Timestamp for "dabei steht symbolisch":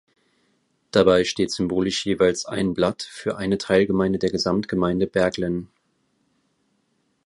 0.89-2.07